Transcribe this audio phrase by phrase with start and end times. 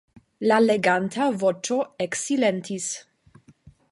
[0.51, 2.91] La leganta voĉo eksilentis.